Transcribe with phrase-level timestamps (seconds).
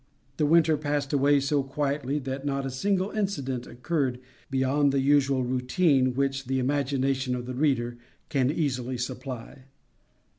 [0.37, 5.43] The winter passed away so quietly that not a single incident occurred beyond the usual
[5.43, 9.65] routine which the imagination of the reader can easily supply.